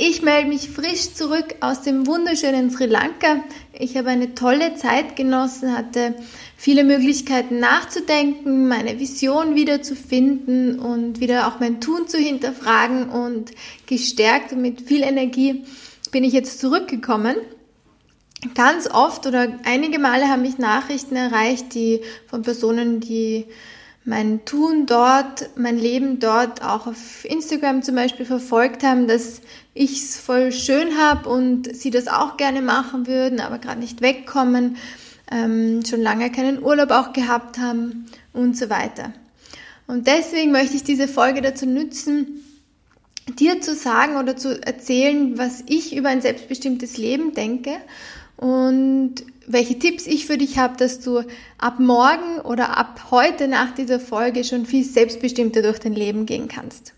[0.00, 3.42] Ich melde mich frisch zurück aus dem wunderschönen Sri Lanka.
[3.76, 6.14] Ich habe eine tolle Zeit genossen, hatte
[6.56, 13.08] viele Möglichkeiten nachzudenken, meine Vision wieder zu finden und wieder auch mein Tun zu hinterfragen
[13.08, 13.50] und
[13.86, 15.64] gestärkt und mit viel Energie
[16.12, 17.34] bin ich jetzt zurückgekommen.
[18.54, 23.46] Ganz oft oder einige Male haben mich Nachrichten erreicht, die von Personen, die
[24.08, 29.42] mein Tun dort, mein Leben dort auch auf Instagram zum Beispiel verfolgt haben, dass
[29.74, 34.00] ich es voll schön habe und sie das auch gerne machen würden, aber gerade nicht
[34.00, 34.78] wegkommen,
[35.30, 39.12] ähm, schon lange keinen Urlaub auch gehabt haben und so weiter.
[39.86, 42.42] Und deswegen möchte ich diese Folge dazu nutzen,
[43.38, 47.72] dir zu sagen oder zu erzählen, was ich über ein selbstbestimmtes Leben denke
[48.38, 49.16] und
[49.48, 51.22] welche Tipps ich für dich habe, dass du
[51.58, 56.48] ab morgen oder ab heute nach dieser Folge schon viel selbstbestimmter durch dein Leben gehen
[56.48, 56.92] kannst.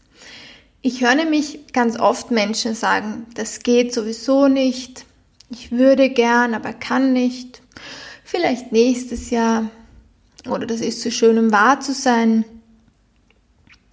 [0.82, 5.04] Ich höre nämlich ganz oft Menschen sagen, das geht sowieso nicht,
[5.50, 7.62] ich würde gern, aber kann nicht,
[8.24, 9.70] vielleicht nächstes Jahr
[10.48, 12.44] oder das ist zu schön, um wahr zu sein.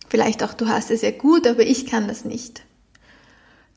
[0.08, 2.64] Vielleicht auch du hast es ja gut, aber ich kann das nicht.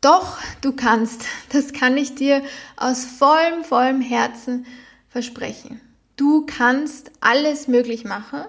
[0.01, 1.23] Doch, du kannst.
[1.51, 2.43] Das kann ich dir
[2.77, 4.67] aus vollem, vollem Herzen
[5.09, 5.81] versprechen.
[6.17, 8.45] Du kannst alles möglich machen.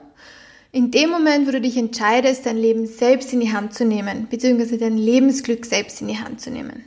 [0.71, 4.27] In dem Moment, wo du dich entscheidest, dein Leben selbst in die Hand zu nehmen,
[4.29, 6.85] beziehungsweise dein Lebensglück selbst in die Hand zu nehmen.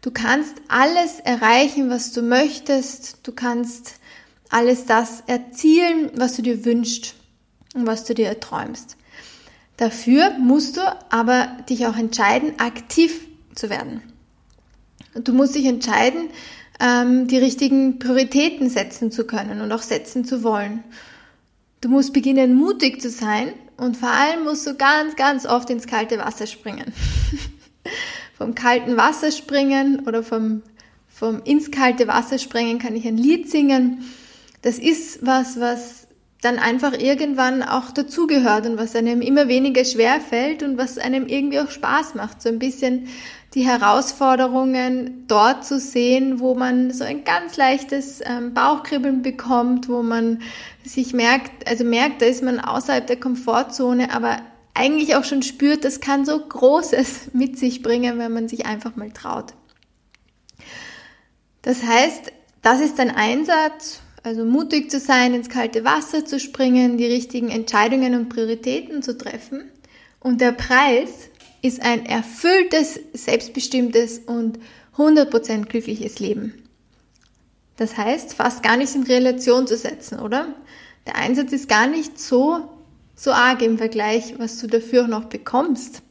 [0.00, 3.18] Du kannst alles erreichen, was du möchtest.
[3.22, 3.96] Du kannst
[4.48, 7.14] alles das erzielen, was du dir wünschst
[7.74, 8.96] und was du dir erträumst.
[9.76, 14.02] Dafür musst du aber dich auch entscheiden, aktiv zu werden.
[15.14, 16.28] Du musst dich entscheiden,
[16.80, 20.84] ähm, die richtigen Prioritäten setzen zu können und auch setzen zu wollen.
[21.80, 25.86] Du musst beginnen, mutig zu sein und vor allem musst du ganz, ganz oft ins
[25.86, 26.92] kalte Wasser springen.
[28.40, 30.62] vom kalten Wasser springen oder vom,
[31.08, 34.04] vom ins kalte Wasser springen kann ich ein Lied singen.
[34.62, 36.06] Das ist was, was
[36.40, 41.26] dann einfach irgendwann auch dazugehört und was einem immer weniger schwer fällt und was einem
[41.26, 42.40] irgendwie auch Spaß macht.
[42.40, 43.08] So ein bisschen
[43.54, 50.02] die Herausforderungen dort zu sehen, wo man so ein ganz leichtes ähm, Bauchkribbeln bekommt, wo
[50.02, 50.42] man
[50.84, 54.38] sich merkt, also merkt, da ist man außerhalb der Komfortzone, aber
[54.74, 58.94] eigentlich auch schon spürt, das kann so Großes mit sich bringen, wenn man sich einfach
[58.94, 59.52] mal traut.
[61.62, 62.32] Das heißt,
[62.62, 67.50] das ist ein Einsatz, also mutig zu sein, ins kalte Wasser zu springen, die richtigen
[67.50, 69.70] Entscheidungen und Prioritäten zu treffen.
[70.20, 71.29] Und der Preis
[71.62, 74.58] ist ein erfülltes, selbstbestimmtes und
[74.96, 76.54] 100% glückliches Leben.
[77.76, 80.54] Das heißt, fast gar nicht in Relation zu setzen, oder?
[81.06, 82.68] Der Einsatz ist gar nicht so,
[83.14, 86.02] so arg im Vergleich, was du dafür noch bekommst.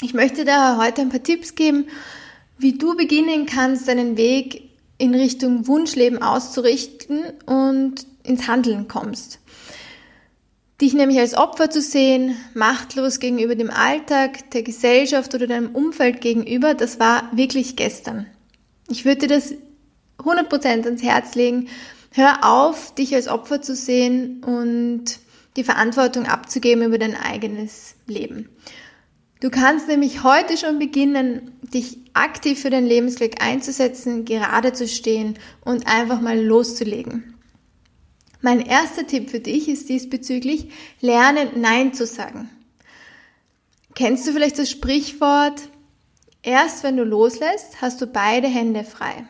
[0.00, 1.86] Ich möchte da heute ein paar Tipps geben,
[2.58, 9.40] wie du beginnen kannst, deinen Weg in Richtung Wunschleben auszurichten und ins Handeln kommst.
[10.82, 16.20] Dich nämlich als Opfer zu sehen, machtlos gegenüber dem Alltag, der Gesellschaft oder deinem Umfeld
[16.20, 18.26] gegenüber, das war wirklich gestern.
[18.90, 19.54] Ich würde dir das
[20.18, 21.68] 100% ans Herz legen.
[22.10, 25.20] Hör auf, dich als Opfer zu sehen und
[25.56, 28.48] die Verantwortung abzugeben über dein eigenes Leben.
[29.38, 35.38] Du kannst nämlich heute schon beginnen, dich aktiv für dein Lebensglück einzusetzen, gerade zu stehen
[35.64, 37.32] und einfach mal loszulegen.
[38.42, 40.68] Mein erster Tipp für dich ist diesbezüglich,
[41.00, 42.50] lernen Nein zu sagen.
[43.94, 45.62] Kennst du vielleicht das Sprichwort,
[46.42, 49.24] erst wenn du loslässt, hast du beide Hände frei.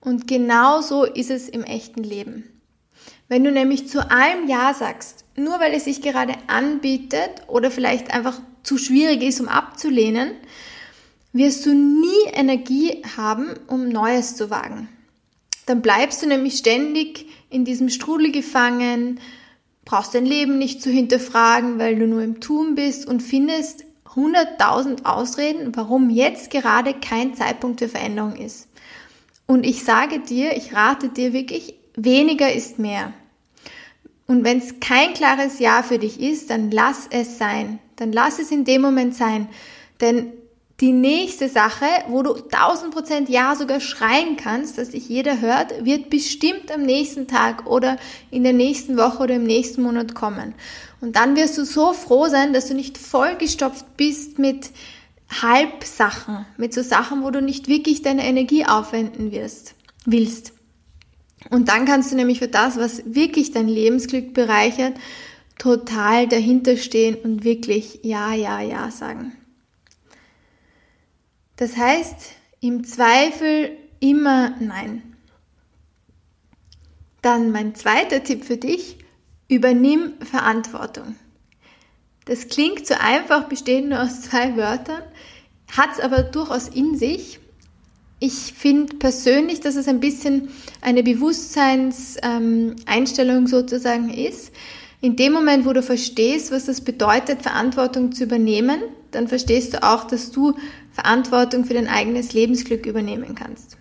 [0.00, 2.44] Und genau so ist es im echten Leben.
[3.28, 8.14] Wenn du nämlich zu allem Ja sagst, nur weil es sich gerade anbietet oder vielleicht
[8.14, 10.30] einfach zu schwierig ist, um abzulehnen,
[11.32, 14.88] wirst du nie Energie haben, um Neues zu wagen.
[15.66, 19.20] Dann bleibst du nämlich ständig in diesem Strudel gefangen,
[19.84, 23.84] brauchst dein Leben nicht zu hinterfragen, weil du nur im Tun bist und findest
[24.14, 28.68] hunderttausend Ausreden, warum jetzt gerade kein Zeitpunkt für Veränderung ist.
[29.46, 33.12] Und ich sage dir, ich rate dir wirklich, weniger ist mehr.
[34.26, 37.78] Und wenn es kein klares Ja für dich ist, dann lass es sein.
[37.94, 39.48] Dann lass es in dem Moment sein.
[40.00, 40.32] Denn
[40.80, 46.10] Die nächste Sache, wo du 1000% Ja sogar schreien kannst, dass dich jeder hört, wird
[46.10, 47.96] bestimmt am nächsten Tag oder
[48.30, 50.52] in der nächsten Woche oder im nächsten Monat kommen.
[51.00, 54.70] Und dann wirst du so froh sein, dass du nicht vollgestopft bist mit
[55.30, 59.74] Halbsachen, mit so Sachen, wo du nicht wirklich deine Energie aufwenden wirst,
[60.04, 60.52] willst.
[61.48, 64.94] Und dann kannst du nämlich für das, was wirklich dein Lebensglück bereichert,
[65.58, 69.32] total dahinter stehen und wirklich Ja, Ja, Ja sagen.
[71.56, 72.16] Das heißt,
[72.60, 73.70] im Zweifel
[74.00, 75.02] immer Nein.
[77.22, 78.98] Dann mein zweiter Tipp für dich,
[79.48, 81.16] übernimm Verantwortung.
[82.26, 85.02] Das klingt so einfach, besteht nur aus zwei Wörtern,
[85.76, 87.40] hat es aber durchaus in sich.
[88.18, 90.48] Ich finde persönlich, dass es ein bisschen
[90.80, 94.52] eine Bewusstseinseinstellung ähm, sozusagen ist.
[95.00, 98.80] In dem Moment, wo du verstehst, was das bedeutet, Verantwortung zu übernehmen,
[99.10, 100.54] dann verstehst du auch, dass du
[100.96, 103.76] Verantwortung für dein eigenes Lebensglück übernehmen kannst.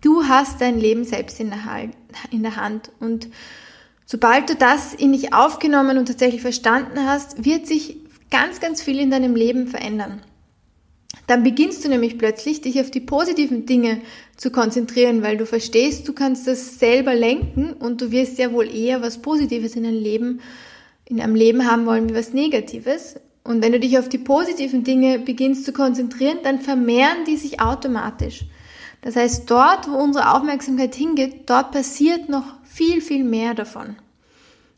[0.00, 3.28] Du hast dein Leben selbst in der Hand und
[4.06, 7.98] sobald du das in dich aufgenommen und tatsächlich verstanden hast, wird sich
[8.30, 10.22] ganz, ganz viel in deinem Leben verändern.
[11.26, 14.00] Dann beginnst du nämlich plötzlich, dich auf die positiven Dinge
[14.38, 18.74] zu konzentrieren, weil du verstehst, du kannst das selber lenken und du wirst ja wohl
[18.74, 20.40] eher was Positives in deinem Leben,
[21.04, 23.16] in deinem Leben haben wollen wie was Negatives.
[23.44, 27.60] Und wenn du dich auf die positiven Dinge beginnst zu konzentrieren, dann vermehren die sich
[27.60, 28.46] automatisch.
[29.02, 33.96] Das heißt, dort, wo unsere Aufmerksamkeit hingeht, dort passiert noch viel, viel mehr davon.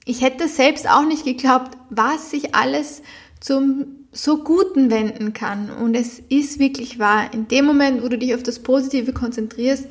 [0.05, 3.03] Ich hätte selbst auch nicht geglaubt, was sich alles
[3.41, 5.71] zum so Guten wenden kann.
[5.71, 7.33] Und es ist wirklich wahr.
[7.33, 9.87] In dem Moment, wo du dich auf das Positive konzentrierst,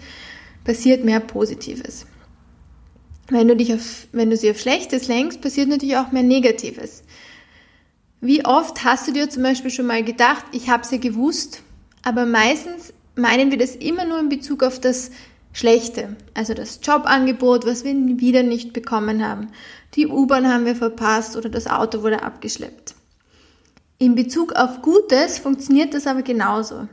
[0.65, 2.05] passiert mehr Positives.
[3.29, 7.03] Wenn du dich auf, wenn du sie auf Schlechtes lenkst, passiert natürlich auch mehr Negatives.
[8.21, 11.61] Wie oft hast du dir zum Beispiel schon mal gedacht, ich habe es ja gewusst,
[12.03, 15.11] aber meistens meinen wir das immer nur in Bezug auf das
[15.53, 19.47] Schlechte, also das Jobangebot, was wir wieder nicht bekommen haben.
[19.95, 22.93] Die U-Bahn haben wir verpasst oder das Auto wurde abgeschleppt.
[23.97, 26.89] In Bezug auf Gutes funktioniert das aber genauso.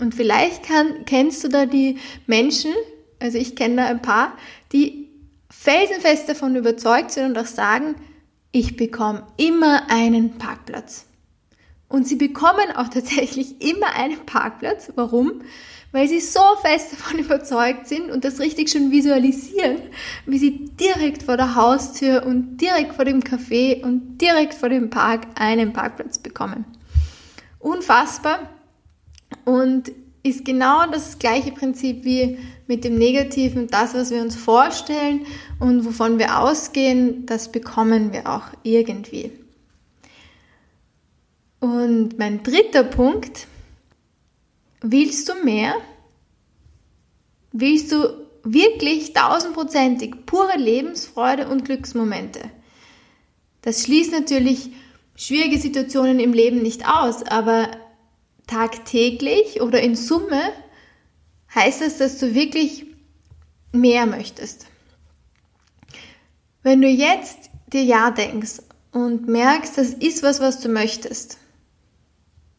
[0.00, 2.72] Und vielleicht kann, kennst du da die Menschen,
[3.20, 4.32] also ich kenne da ein paar,
[4.72, 5.08] die
[5.50, 7.94] felsenfest davon überzeugt sind und auch sagen,
[8.52, 11.06] ich bekomme immer einen Parkplatz.
[11.88, 14.92] Und sie bekommen auch tatsächlich immer einen Parkplatz.
[14.94, 15.42] Warum?
[15.92, 19.78] Weil sie so fest davon überzeugt sind und das richtig schon visualisieren,
[20.24, 24.88] wie sie direkt vor der Haustür und direkt vor dem Café und direkt vor dem
[24.88, 26.64] Park einen Parkplatz bekommen.
[27.58, 28.48] Unfassbar
[29.44, 33.68] und ist genau das gleiche Prinzip wie mit dem Negativen.
[33.68, 35.26] Das, was wir uns vorstellen
[35.58, 39.32] und wovon wir ausgehen, das bekommen wir auch irgendwie.
[41.60, 43.46] Und mein dritter Punkt,
[44.80, 45.74] willst du mehr?
[47.52, 48.08] Willst du
[48.42, 52.40] wirklich tausendprozentig pure Lebensfreude und Glücksmomente?
[53.62, 54.70] Das schließt natürlich
[55.16, 57.68] schwierige Situationen im Leben nicht aus, aber
[58.50, 60.52] tagtäglich oder in Summe
[61.54, 62.86] heißt es, dass du wirklich
[63.72, 64.66] mehr möchtest.
[66.62, 68.60] Wenn du jetzt dir Ja denkst
[68.92, 71.38] und merkst, das ist was, was du möchtest,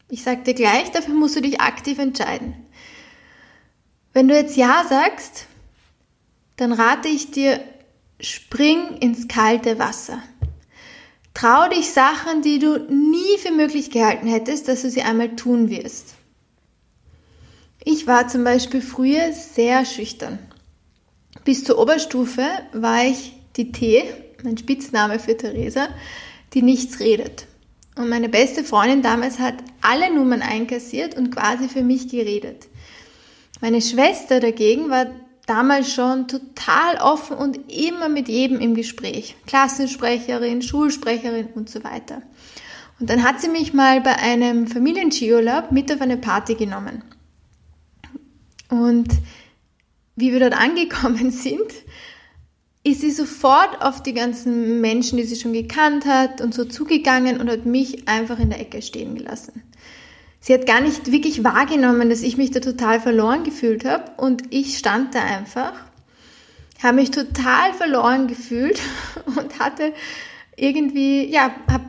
[0.08, 2.54] ich sag dir gleich, dafür musst du dich aktiv entscheiden.
[4.12, 5.46] Wenn du jetzt Ja sagst,
[6.56, 7.60] dann rate ich dir,
[8.20, 10.22] spring ins kalte Wasser.
[11.34, 15.70] Trau dich Sachen, die du nie für möglich gehalten hättest, dass du sie einmal tun
[15.70, 16.14] wirst.
[17.84, 20.38] Ich war zum Beispiel früher sehr schüchtern.
[21.44, 24.04] Bis zur Oberstufe war ich die T,
[24.44, 25.88] mein Spitzname für Theresa,
[26.54, 27.46] die nichts redet.
[27.96, 32.68] Und meine beste Freundin damals hat alle Nummern einkassiert und quasi für mich geredet.
[33.60, 35.06] Meine Schwester dagegen war
[35.46, 39.36] damals schon total offen und immer mit jedem im Gespräch.
[39.46, 42.22] Klassensprecherin, Schulsprecherin und so weiter.
[43.00, 47.02] Und dann hat sie mich mal bei einem Familienskiurlaub mit auf eine Party genommen.
[48.68, 49.08] Und
[50.14, 51.72] wie wir dort angekommen sind,
[52.84, 57.40] ist sie sofort auf die ganzen Menschen, die sie schon gekannt hat und so zugegangen
[57.40, 59.62] und hat mich einfach in der Ecke stehen gelassen.
[60.44, 64.42] Sie hat gar nicht wirklich wahrgenommen, dass ich mich da total verloren gefühlt habe und
[64.50, 65.72] ich stand da einfach,
[66.82, 68.80] habe mich total verloren gefühlt
[69.36, 69.92] und hatte
[70.56, 71.84] irgendwie, ja, habe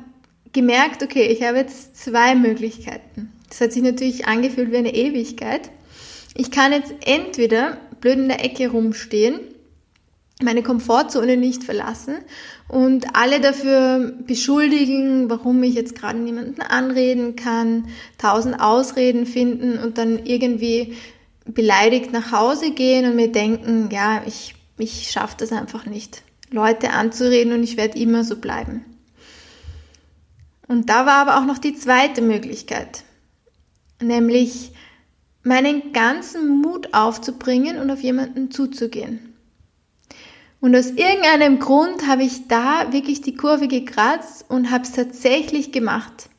[0.53, 3.33] gemerkt, okay, ich habe jetzt zwei Möglichkeiten.
[3.50, 5.72] Das hat sich natürlich angefühlt wie eine Ewigkeit.
[6.36, 9.39] Ich kann jetzt entweder blöd in der Ecke rumstehen
[10.43, 12.15] meine Komfortzone nicht verlassen
[12.67, 19.97] und alle dafür beschuldigen, warum ich jetzt gerade niemanden anreden kann, tausend Ausreden finden und
[19.97, 20.95] dann irgendwie
[21.45, 26.91] beleidigt nach Hause gehen und mir denken, ja, ich, ich schaffe das einfach nicht, Leute
[26.91, 28.85] anzureden und ich werde immer so bleiben.
[30.67, 33.03] Und da war aber auch noch die zweite Möglichkeit,
[34.01, 34.71] nämlich
[35.43, 39.32] meinen ganzen Mut aufzubringen und auf jemanden zuzugehen.
[40.63, 45.74] Und aus irgendeinem Grund habe ich da wirklich die Kurve gekratzt und habe es tatsächlich
[45.74, 46.29] gemacht.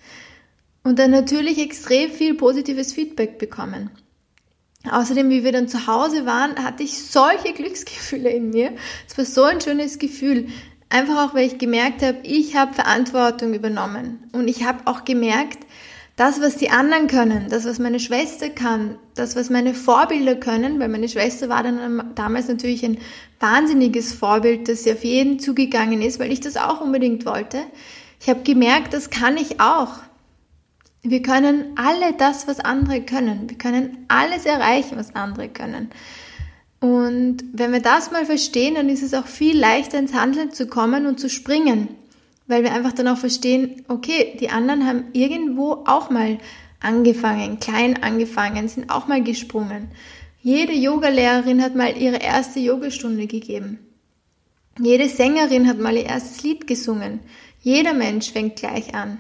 [0.83, 3.91] Und dann natürlich extrem viel positives Feedback bekommen.
[4.91, 8.73] Außerdem, wie wir dann zu Hause waren, hatte ich solche Glücksgefühle in mir.
[9.07, 10.47] Es war so ein schönes Gefühl.
[10.89, 14.27] Einfach auch, weil ich gemerkt habe, ich habe Verantwortung übernommen.
[14.33, 15.67] Und ich habe auch gemerkt,
[16.17, 20.79] das, was die anderen können, das, was meine Schwester kann, das, was meine Vorbilder können,
[20.79, 22.99] weil meine Schwester war dann damals natürlich ein
[23.41, 27.59] wahnsinniges Vorbild, das sie auf jeden zugegangen ist, weil ich das auch unbedingt wollte.
[28.21, 29.95] Ich habe gemerkt, das kann ich auch.
[31.03, 33.51] Wir können alle das, was andere können.
[33.51, 35.91] Wir können alles erreichen, was andere können.
[36.81, 40.69] Und wenn wir das mal verstehen, dann ist es auch viel leichter ins Handeln zu
[40.69, 41.89] kommen und zu springen
[42.47, 46.39] weil wir einfach dann auch verstehen, okay, die anderen haben irgendwo auch mal
[46.81, 49.89] angefangen, klein angefangen, sind auch mal gesprungen.
[50.43, 53.79] Jede Yogalehrerin hat mal ihre erste Yogastunde gegeben.
[54.79, 57.21] Jede Sängerin hat mal ihr erstes Lied gesungen.
[57.61, 59.19] Jeder Mensch fängt gleich an.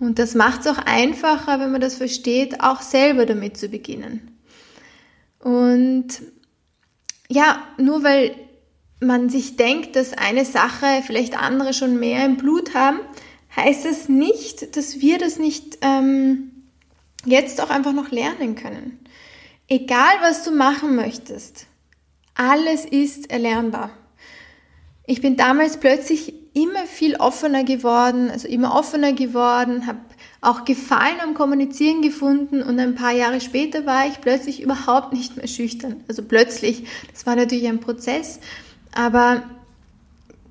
[0.00, 4.36] Und das macht es auch einfacher, wenn man das versteht, auch selber damit zu beginnen.
[5.38, 6.08] Und
[7.28, 8.34] ja, nur weil
[9.02, 13.00] man sich denkt, dass eine Sache vielleicht andere schon mehr im Blut haben,
[13.54, 16.50] heißt das nicht, dass wir das nicht ähm,
[17.24, 18.98] jetzt auch einfach noch lernen können.
[19.68, 21.66] Egal, was du machen möchtest,
[22.34, 23.90] alles ist erlernbar.
[25.06, 30.00] Ich bin damals plötzlich immer viel offener geworden, also immer offener geworden, habe
[30.40, 35.36] auch Gefallen am Kommunizieren gefunden und ein paar Jahre später war ich plötzlich überhaupt nicht
[35.36, 36.02] mehr schüchtern.
[36.08, 38.40] Also plötzlich, das war natürlich ein Prozess,
[38.94, 39.42] aber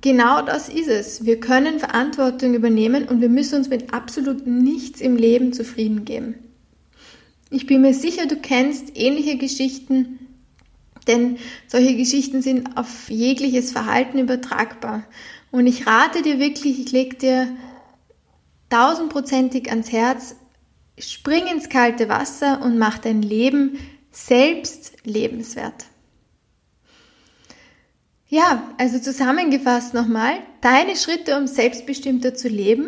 [0.02, 1.26] genau das ist es.
[1.26, 6.36] Wir können Verantwortung übernehmen und wir müssen uns mit absolut nichts im Leben zufrieden geben.
[7.50, 10.20] Ich bin mir sicher, du kennst ähnliche Geschichten,
[11.08, 15.04] denn solche Geschichten sind auf jegliches Verhalten übertragbar.
[15.52, 17.48] Und ich rate dir wirklich, ich lege dir
[18.70, 20.36] tausendprozentig ans Herz,
[20.98, 23.78] spring ins kalte Wasser und mach dein Leben
[24.12, 25.86] selbst lebenswert.
[28.32, 32.88] Ja, also zusammengefasst nochmal, deine Schritte, um selbstbestimmter zu leben.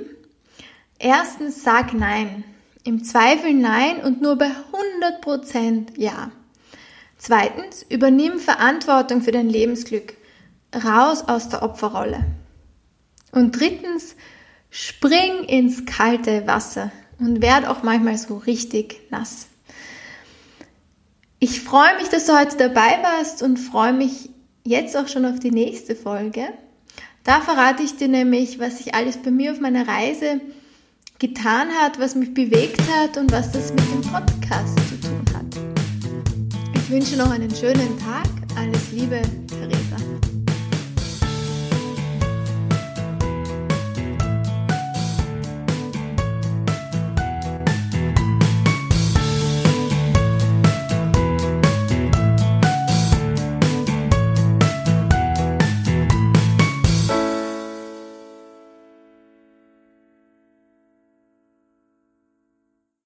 [1.00, 2.46] Erstens, sag Nein.
[2.86, 4.50] Im Zweifel Nein und nur bei
[5.12, 6.32] 100% Ja.
[7.18, 10.16] Zweitens, übernimm Verantwortung für dein Lebensglück.
[10.74, 12.24] Raus aus der Opferrolle.
[13.34, 14.16] Und drittens,
[14.70, 19.48] spring ins kalte Wasser und werd auch manchmal so richtig nass.
[21.40, 24.30] Ich freue mich, dass du heute dabei warst und freue mich
[24.64, 26.48] jetzt auch schon auf die nächste Folge.
[27.24, 30.42] Da verrate ich dir nämlich, was sich alles bei mir auf meiner Reise
[31.20, 35.46] getan hat, was mich bewegt hat und was das mit dem Podcast zu tun hat.
[36.76, 38.28] Ich wünsche noch einen schönen Tag.
[38.58, 39.22] Alles Liebe,